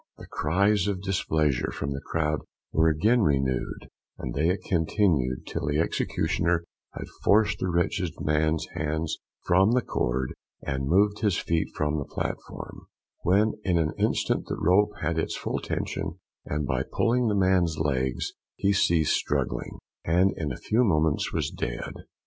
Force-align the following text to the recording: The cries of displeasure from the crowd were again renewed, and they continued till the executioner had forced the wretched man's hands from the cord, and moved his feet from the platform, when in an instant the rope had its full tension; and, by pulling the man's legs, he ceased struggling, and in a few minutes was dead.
The 0.17 0.25
cries 0.25 0.87
of 0.87 0.99
displeasure 1.03 1.71
from 1.71 1.91
the 1.93 2.01
crowd 2.03 2.41
were 2.71 2.87
again 2.87 3.21
renewed, 3.21 3.87
and 4.17 4.33
they 4.33 4.57
continued 4.57 5.45
till 5.45 5.67
the 5.67 5.77
executioner 5.77 6.63
had 6.95 7.07
forced 7.23 7.59
the 7.59 7.69
wretched 7.69 8.09
man's 8.19 8.65
hands 8.73 9.19
from 9.45 9.73
the 9.73 9.83
cord, 9.83 10.33
and 10.63 10.87
moved 10.87 11.19
his 11.19 11.37
feet 11.37 11.67
from 11.75 11.99
the 11.99 12.05
platform, 12.05 12.87
when 13.21 13.53
in 13.63 13.77
an 13.77 13.91
instant 13.99 14.47
the 14.47 14.57
rope 14.57 14.89
had 15.01 15.19
its 15.19 15.35
full 15.37 15.59
tension; 15.59 16.13
and, 16.45 16.65
by 16.65 16.81
pulling 16.81 17.27
the 17.27 17.35
man's 17.35 17.77
legs, 17.77 18.31
he 18.55 18.73
ceased 18.73 19.13
struggling, 19.15 19.77
and 20.03 20.33
in 20.35 20.51
a 20.51 20.57
few 20.57 20.83
minutes 20.83 21.31
was 21.31 21.51
dead. 21.51 21.93